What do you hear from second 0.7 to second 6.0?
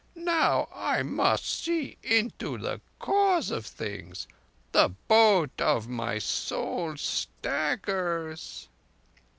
I must see into the Cause of Things. The boat of